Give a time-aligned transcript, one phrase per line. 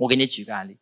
[0.00, 0.78] 我给你举个案例，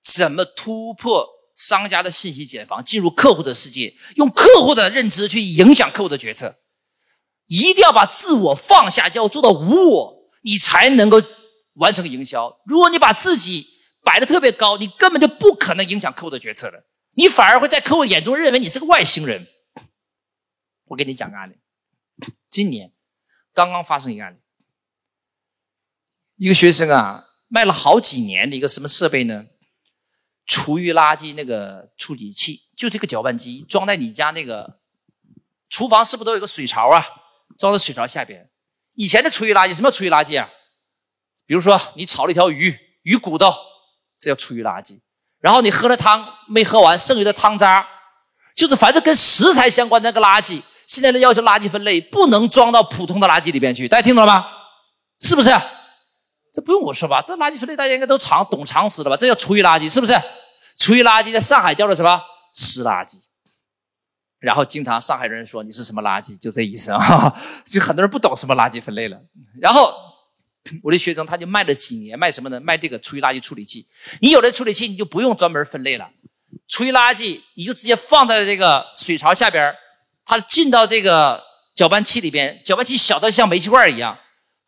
[0.00, 6.58] 怎么突破商家的信息茧房，进入客户的世界，用客户的认知去影响客户的决策。
[7.46, 11.20] 一定要把自我放下，要做到无我，你才能够
[11.74, 12.60] 完成营销。
[12.64, 13.66] 如果你把自己
[14.02, 16.82] 摆的特别高，你根本就不可能影响客户的决策的，
[17.12, 19.46] 你反而会在客户眼中认为你是个外星人。
[20.86, 21.56] 我给你讲个案例，
[22.48, 22.92] 今年
[23.52, 24.38] 刚刚发生一个案例，
[26.36, 29.44] 一个学生啊，卖了好几年的一个什么设备呢？
[30.46, 34.78] 厨余垃圾那个处理器，就这个搅拌机装在你家那个
[35.68, 37.04] 厨房，是不是都有个水槽啊？
[37.58, 38.48] 装在水槽下边，
[38.94, 40.48] 以前的厨余垃圾什么厨余垃圾啊？
[41.46, 43.52] 比如说你炒了一条鱼，鱼骨头，
[44.18, 45.00] 这叫厨余垃圾。
[45.40, 47.86] 然后你喝了汤没喝完，剩余的汤渣，
[48.56, 50.62] 就是反正跟食材相关的那个垃圾。
[50.86, 54.46] 现在的要求垃圾分类不能装到普通的垃圾里边去，大家听懂了吗？
[55.20, 55.50] 是不是？
[56.52, 57.22] 这不用我说吧？
[57.22, 59.16] 这垃圾分类大家应该都常懂常识了吧？
[59.16, 60.12] 这叫厨余垃圾，是不是？
[60.76, 62.20] 厨余垃圾在上海叫做什么？
[62.54, 63.14] 湿垃圾。
[64.38, 67.30] 然后经常上海人说你是什么垃圾，就这意思啊，
[67.66, 69.20] 就很多人不懂什么垃圾分类了。
[69.60, 69.94] 然后
[70.82, 72.58] 我的学生他就卖了几年，卖什么呢？
[72.58, 73.86] 卖这个厨余垃圾处理器。
[74.20, 76.08] 你有了处理器，你就不用专门分类了，
[76.66, 79.74] 厨余垃圾你就直接放在这个水槽下边，
[80.24, 81.42] 它进到这个
[81.74, 84.18] 搅拌器里边，搅拌器小到像煤气罐一样，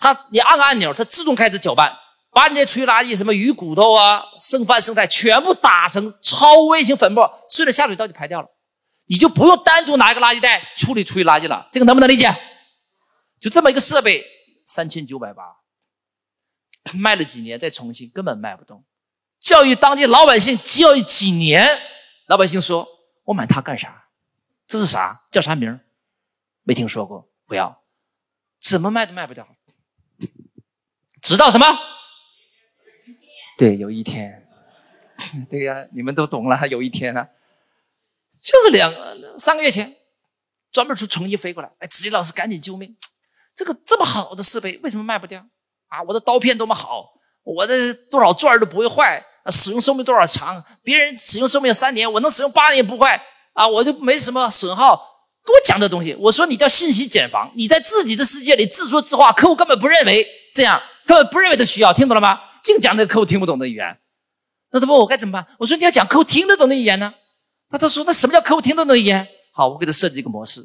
[0.02, 1.96] 它你按个按钮，它自动开始搅拌，
[2.32, 8.48] 把你这厨余垃圾什么鱼骨头啊、剩饭剩菜全部打成超微型粉末，顺着下水道就排掉了。
[9.06, 12.34] 你就不用单独拿一个垃圾袋处理厨余垃圾了，这个能不能理解？
[13.38, 14.24] 就这么一个设备，
[14.66, 15.44] 三千九百八，
[16.94, 18.84] 卖了几年在重庆根本卖不动。
[19.38, 21.80] 教育当地老百姓教育几年，
[22.26, 22.88] 老百姓说
[23.26, 24.06] ：“我买它干啥？
[24.66, 25.22] 这是啥？
[25.30, 25.78] 叫啥名？
[26.64, 27.28] 没听说过。
[27.46, 27.82] 不要，
[28.60, 29.46] 怎么卖都卖不掉。
[31.32, 31.66] 直到什么？
[33.56, 34.46] 对，有一天，
[35.48, 36.68] 对呀，你们都懂了。
[36.68, 37.26] 有一天啊。
[38.44, 38.92] 就是两
[39.38, 39.94] 三个月前，
[40.70, 42.94] 专门从重庆飞过来，哎，子怡老师赶紧救命！
[43.56, 45.40] 这个这么好的设备为什么卖不掉
[45.88, 46.02] 啊？
[46.02, 47.12] 我的刀片多么好，
[47.44, 50.62] 我的多少钻都不会坏，使用寿命多少长？
[50.82, 53.22] 别人使用寿命三年，我能使用八年不坏
[53.54, 53.66] 啊！
[53.66, 54.96] 我就没什么损耗。
[55.44, 62.38] 给我讲这东西，我说你叫信息茧房，你在自己的世界里自说自话，客户根本不认为这样，根本不认为他需要，听懂了吗？
[62.62, 63.98] 净讲那个客户听不懂的语言，
[64.70, 65.46] 那他问我该怎么办？
[65.58, 67.14] 我说你要讲客户听得懂的语言呢。
[67.68, 70.60] 他他说：“那什么叫客户听得懂的语言？”好，我给他设计一个模式。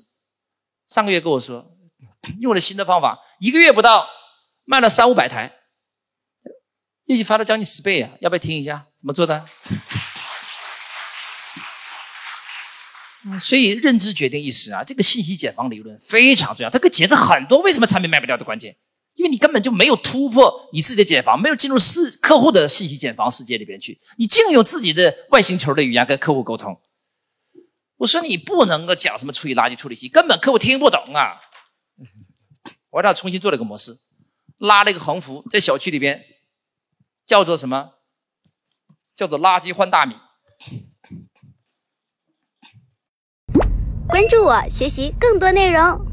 [0.90, 1.66] 上个月跟我说，
[2.42, 4.06] 用了新的方法，一个月不到
[4.66, 5.54] 卖了三五百台，
[7.06, 8.12] 业绩发了将近十倍啊！
[8.20, 9.46] 要不要听一下怎么做的？
[13.40, 18.76] 所以认知决定意识啊，这个信息解放理论非常重要，它可以解释很多为什么产品卖不掉的关键。
[19.18, 26.80] 因为你根本就没有突破你自己的茧房，没有进入世客户的信息茧房世界里边去，你净用自己的外星球的语言跟客户沟通。
[27.98, 31.38] 我说你不能够讲什么处理垃圾处理器，根本客户听不懂啊！
[32.92, 33.98] 我让他重新做了个模式，
[34.60, 36.24] 拉了一个横幅，在小区里边
[37.26, 37.94] 叫做什么？
[39.16, 40.16] 叫做垃圾换大米。
[44.08, 46.06] 关注我，学习更多内容。